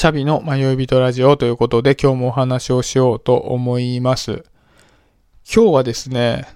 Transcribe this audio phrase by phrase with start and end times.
[0.00, 4.44] シャビの迷い人ラジオということで今日もお話をしようと思います。
[5.44, 6.46] 今日はですね、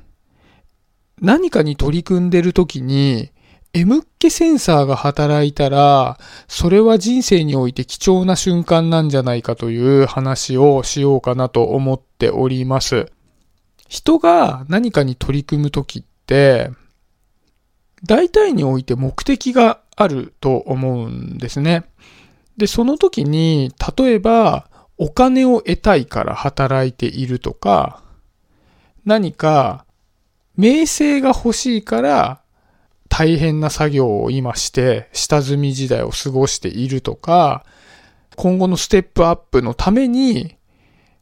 [1.21, 3.33] 何かに取り組んでる時に
[3.75, 6.19] M っ気センサーが働いたら、
[6.49, 13.13] それは人生において貴重な瞬間なんじゃないかという話をしようかなと思っております。
[13.91, 16.71] 人が何かに取り組む時って、
[18.07, 21.85] 大体において目的があると思うんですね。
[22.57, 28.03] で、その時に、例えば、お金を得たいから働いているとか、
[29.05, 29.87] 何か、
[30.57, 32.41] 名声が欲しいから
[33.09, 37.65] 大変な作業を今して、下積み時代を過ごしているとか、
[38.37, 40.57] 今後のステップアップのために、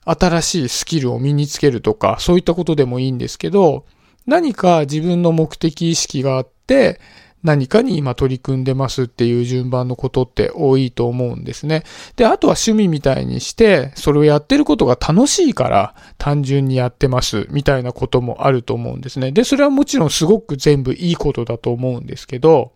[0.04, 3.86] 新しいスキルを身につけるとか、そういったことでもいいんですけど、
[4.26, 7.00] 何か自分の目的意識があって、
[7.42, 11.82] 何かに今取り組んでますっていう順番のことって多いと思うんですね。
[12.16, 19.32] で、あとは趣味みたいにして、それをやってることが楽しいから単純にやってますみたいなこともあると思うんですね。
[19.32, 22.72] で、それはもちろんすごく全部いいことだと思うんですけど、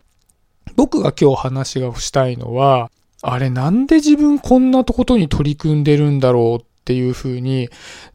[0.74, 2.91] 僕が今日話がしたいのは、
[3.22, 7.69] あれなんで自分こんなことに取り組んでるんだろうっていうふうに、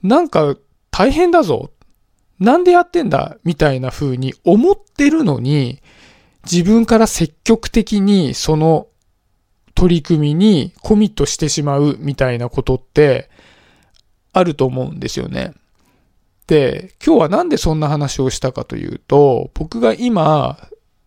[0.04, 0.56] なんか
[0.92, 1.72] 大変だぞ。
[2.40, 5.82] なんでやってんだみたいな風に思ってるのに、
[6.50, 8.88] 自分から積極的にその
[9.76, 13.30] 取り組みにコミットしてしまうみたいなことって
[14.34, 15.54] あると思うんですよね。
[16.48, 20.58] で、今日はなんでそんな話をしたかというと、僕が今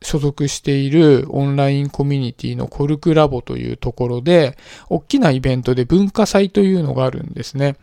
[0.03, 4.57] 所属しているオンラインコミュニティのコルクラボというところで、
[4.89, 7.77] 大きなイベントで文化祭というのがあるんですね。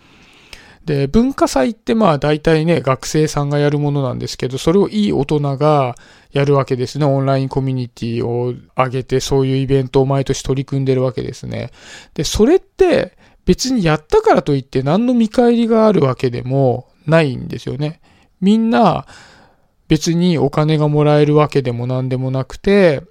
[0.85, 5.95] で、文化祭ってまあ大体ね、学生さんがやるものなんですけど、それをいい大人が
[6.31, 7.05] やるわけですね。
[7.05, 11.71] オンラインコミュニティを上げて、そういうイベントを毎年取り組んでるわけですね。
[12.15, 13.15] で、それって
[13.45, 18.01] 別にやったからといって何の見返りがあるわけでもないんですよね。
[18.39, 19.05] みんな
[19.87, 23.03] 別にお金がもらえるわけでも何でもなくて、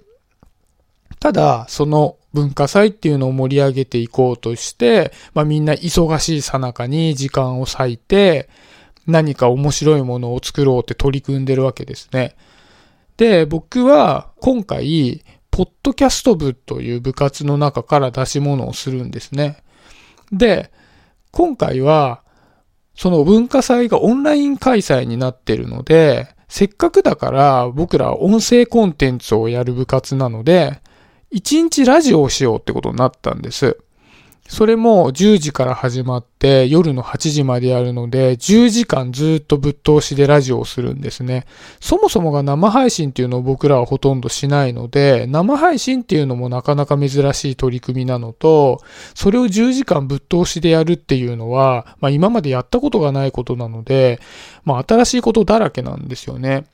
[1.19, 8.49] ただ、その文化祭っていうのを盛り上げていこうとして、まあみんな忙しいさなかに時間を割いて、
[9.07, 12.35] 何か面白いものを作ろうって取り組んでるわけですね。
[13.17, 19.63] で、僕は今回、ポッドキャスト部という部活の中から出し物をするんですね。
[20.31, 20.71] で、
[21.31, 22.23] 今回は、
[22.95, 30.81] その文化祭がオンライン開催になってるので、せっかくだから僕ら音声コンテンツをやる部活なので、
[31.33, 33.77] 1日ラジオをしようってことになったんです。
[34.51, 41.45] それも10時から始まって夜の8時までやるので10時間ずっとぶっ通しでラジオをするんですね。
[41.79, 48.81] そもそもが生配信っていうのを僕らはほとんどしないので生配信っていうのもなかなか珍しい取り組みなのと
[49.15, 54.19] それを10時間ぶっ通しでやるっていうのは、まあ、今までやったことがないことなので、
[54.65, 56.65] まあ、新しいことだらけなんですよね。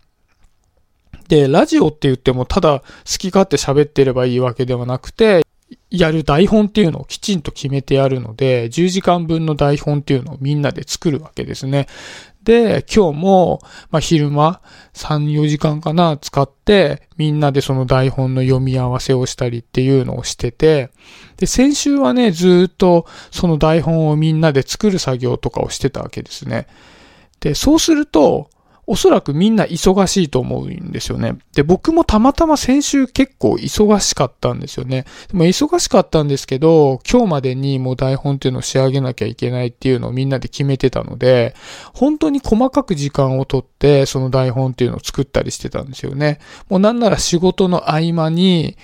[1.27, 2.85] で、ラジオって言ってもただ好
[3.17, 5.45] き勝手喋ってればいいわけではなくて、
[5.89, 11.87] やる台本っていうのをきちんと決めてやるので、10時間分の台本っていうのをみんなで作るわけですね。
[12.43, 14.61] で、今日も、まあ、昼間
[14.93, 20.89] 3、4時間かな使って、みんなでその台本の読み合わせをしたりっていうのをしてて、
[21.37, 26.67] で、先週はね、ずっとその台本をみんなで作る作業とかをしてたわけですね。
[27.41, 28.49] で、そうすると、
[28.89, 31.37] おそらくみんな忙しいと思うんですよね。
[31.53, 35.05] で、僕もたまたま先週結構忙しかったんですよね。
[35.27, 41.53] でも忙しかったんですけど、今日までにもう台本っていうのを仕上げなきゃいけないっていうのをみんなで決めてたので、
[41.93, 46.39] 本当に細かく時間をとって、その台本っていうのを作ったりしてたんですよね。
[46.69, 48.77] もうなんなら仕事の合間に、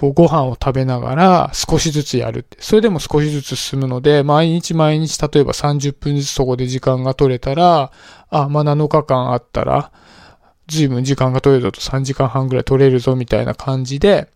[0.00, 2.56] こうご飯を食べながら少しずつやるって。
[2.60, 7.92] それでも少しずつ進むので、毎日毎日例えば30分ずつそこで時間が取れたら、
[8.30, 9.92] あ、まあ7日間あったら、
[10.68, 14.30] 随分時間が取れると3時間半ぐらい取れるぞみたいな感じで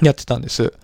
[0.00, 0.74] やってたんです。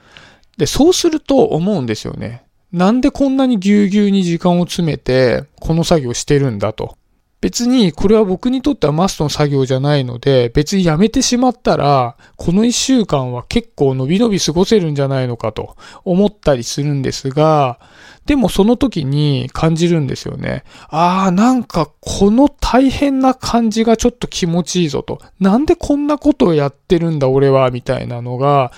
[0.57, 2.43] で、そうすると思うんですよね。
[2.73, 6.97] なんでこんなにぎゅうぎゅうに時間を詰めて、この作業してるんだと。
[7.43, 17.81] 別にこれは僕にとってはマストの作業じゃないので、別にやめてしまったら、この一週間は結構伸び伸び過ごせるんじゃないのかと思ったりするんですが、
[18.27, 20.63] でもその時に感じるんですよね。
[20.89, 25.21] ああ、なんかこの大変な感じがちょっと気持ちいいぞと。
[25.41, 28.71] なんでこんなことをやってるんだ俺は、みたいなのが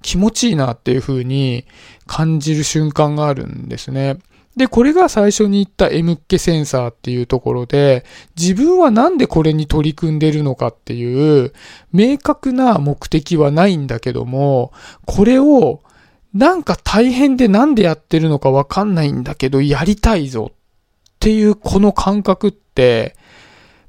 [0.00, 1.66] 気持ちいいなっていう風に
[2.06, 4.16] 感じる瞬間があるんですね。
[4.56, 8.04] で、これが最初に言った M っ気センサーっていうところで、
[8.38, 11.52] 自分はなんでこれに取り組んでるのかっていう
[11.92, 14.72] 明確な目的はないんだけども、
[15.04, 15.82] これを
[16.32, 20.56] なんか大変でなんでやってるのかわかんないんだけど、やりたいぞっ
[21.20, 23.14] ていうこの感覚って、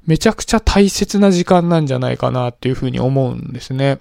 [0.06, 4.00] めちゃくちゃ大切な時間なんじゃないかなっていうふうに思うんですね。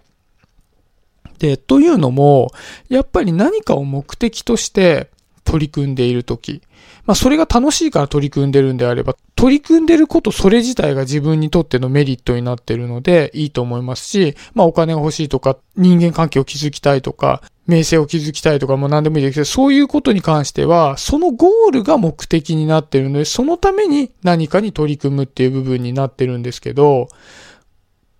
[1.40, 2.52] で、というのも、
[2.90, 5.10] やっぱり何かを目的として
[5.48, 6.62] 取り組んでいるとき、
[7.06, 27.08] まあそれが楽しいから取り組んでるんであれば、取り組んでることそれ自体が自分にとってのメリットになってるのでいいと思いますし、まあお金が欲しいとか、人間関係を築きたいとか、名声を築きたいとかも何でもいいですけど、そういうことに関しては、そのゴールが目的になってるので、そのために何かに取り組むっていう部分になってるんですけど、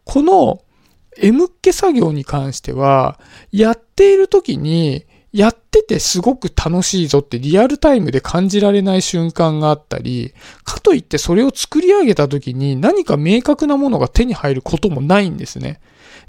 [0.06, 0.62] この
[1.18, 3.20] M っ気作業に関しては、
[3.52, 10.34] やっている時に、やっててすごく楽しいぞってリアルタイムで感じられない瞬間があったり、
[10.64, 15.80] かといってそれを作り上げた時に何か明確なものが手に入ることもないんですね。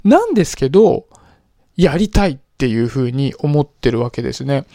[0.03, 1.07] なんですけど、
[1.75, 4.65] やりたいっていうふうに思ってるわけですね。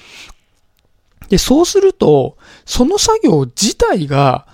[1.29, 4.47] で、そうすると、その作業自体が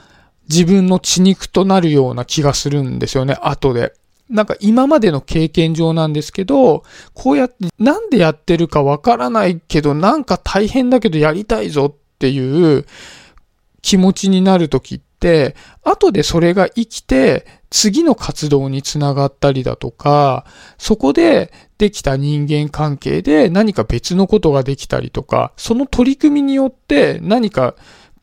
[0.48, 3.94] 自分の血肉となるような気がするんですよね、後で。
[4.30, 6.84] なんか今までの経験上なんですけど、
[7.14, 12.86] こうやってなんでやってるかわからないけど、なんか大変だけどやりたいぞっていう
[13.82, 20.46] 気持ちになるときって、後でそれが生きて次の活動につながったりだとか、
[20.78, 27.74] そこでできた人間関係で何か別のことができたりとか、その取り組みによって何か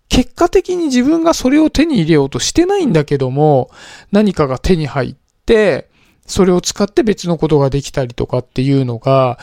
[0.10, 3.70] 結果的に自分がそれを手に入れようとしてないんだけども、
[4.12, 5.16] 何かが手に入っ
[5.46, 5.87] て、
[6.28, 9.40] それを使って別のことができたりとかっていうのが、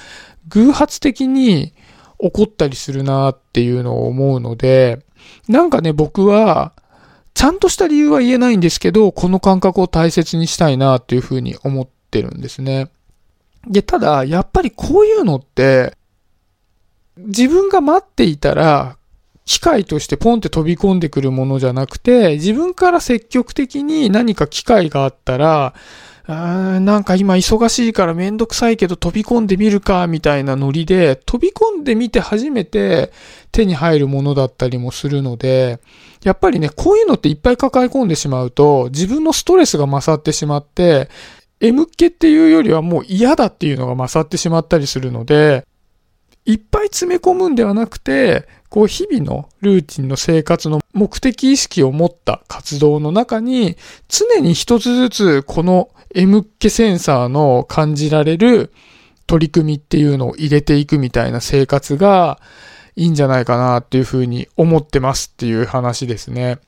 [0.48, 1.72] 偶発的に
[2.20, 5.04] 起こったりするなっていうのを思うので、
[5.48, 6.72] なんかね、僕は、
[7.32, 12.90] ちゃんとした理由は言えないんですけど、この感覚を大切にしたいなっていうふうに思ってるんですね。
[13.66, 15.96] で、ただ、やっぱりこういうのって、
[17.16, 18.96] 自分が待っていたら、
[19.46, 25.74] 機械としてポンって飛び込んでくるものじゃなくて、自分から積極的に何か機会があったら、
[26.26, 33.12] あなんか今忙しいからめんどくさいけど飛び込んでみるか、みたいなノリで、飛び込んでみて初めて
[33.52, 35.80] 手に入るものだったりもするので、
[36.22, 41.10] やっぱりね、こういうのっていっぱい抱え込んでしまうと、自分のストレスが勝ってしまって、
[41.60, 45.66] M っ気っていうよりはもう嫌だっていうのが勝ってしまったりするので、
[46.46, 53.76] いっぱい詰め込むんではなくて、こう日々のルーティンの生活の目的意識を持った活動の中に、
[54.08, 58.72] 常に一つずつこの M っ気センサーの感じられる
[59.26, 62.40] 取り組みっていうのを入れていくみたいな生活が
[62.96, 66.58] いいんじゃないかなっていうふうに思ってますっていう話ですね。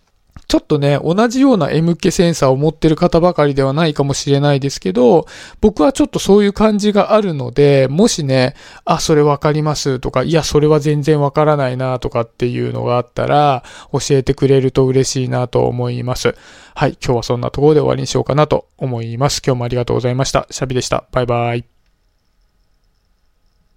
[0.48, 5.26] ちょっとね、同じような M 系センサーを持ってる方ばかりではないかもしれないですけど、
[5.60, 8.54] 僕はちょっとそういう感じがあるので、もしね、
[8.84, 16.34] あ、それわかりますとか、いや、それは全然わからないなとかっていうのがあったら、教えてくれると嬉しいなと思います。
[16.74, 19.42] はい、今日はそんなところで終わりにしようかなと思います。
[19.44, 20.46] 今日もありがとうございました。
[20.50, 21.04] シャビでした。
[21.10, 21.75] バイバイ。